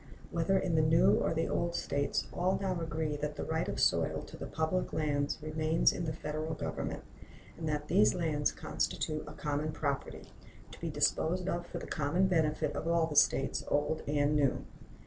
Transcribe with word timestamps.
Whether 0.31 0.57
in 0.57 0.73
the 0.73 0.81
new 0.81 1.19
or 1.19 1.31
the 1.31 1.47
old 1.47 1.75
States, 1.75 2.25
all 2.33 2.57
now 2.59 2.79
agree 2.81 3.17
that 3.17 3.35
the 3.35 3.43
right 3.43 3.69
of 3.69 3.79
soil 3.79 4.23
to 4.23 4.35
the 4.35 4.47
public 4.47 4.93
lands 4.93 5.37
remains 5.43 5.93
in 5.93 6.05
the 6.05 6.11
Federal 6.11 6.55
Government, 6.55 7.03
and 7.55 7.69
that 7.69 7.87
these 7.87 8.15
lands 8.15 8.51
constitute 8.51 9.23
a 9.27 9.33
common 9.33 9.71
property, 9.71 10.31
to 10.71 10.79
be 10.81 10.89
disposed 10.89 11.47
of 11.47 11.67
for 11.67 11.77
the 11.77 11.85
common 11.85 12.25
benefit 12.25 12.75
of 12.75 12.87
all 12.87 13.05
the 13.05 13.15
States, 13.15 13.63
old 13.67 14.01
and 14.07 14.35
new. 14.35 14.65